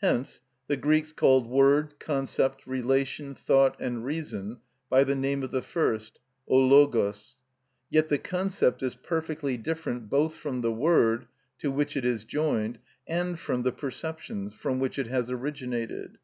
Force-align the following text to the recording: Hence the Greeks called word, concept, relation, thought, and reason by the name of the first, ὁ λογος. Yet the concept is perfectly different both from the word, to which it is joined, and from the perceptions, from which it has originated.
Hence 0.00 0.42
the 0.68 0.76
Greeks 0.76 1.12
called 1.12 1.48
word, 1.48 1.94
concept, 1.98 2.68
relation, 2.68 3.34
thought, 3.34 3.76
and 3.80 4.04
reason 4.04 4.60
by 4.88 5.02
the 5.02 5.16
name 5.16 5.42
of 5.42 5.50
the 5.50 5.60
first, 5.60 6.20
ὁ 6.48 6.70
λογος. 6.70 7.34
Yet 7.90 8.08
the 8.08 8.18
concept 8.18 8.80
is 8.84 8.94
perfectly 8.94 9.56
different 9.56 10.08
both 10.08 10.36
from 10.36 10.60
the 10.60 10.70
word, 10.70 11.26
to 11.58 11.72
which 11.72 11.96
it 11.96 12.04
is 12.04 12.24
joined, 12.24 12.78
and 13.08 13.40
from 13.40 13.64
the 13.64 13.72
perceptions, 13.72 14.54
from 14.54 14.78
which 14.78 15.00
it 15.00 15.08
has 15.08 15.32
originated. 15.32 16.18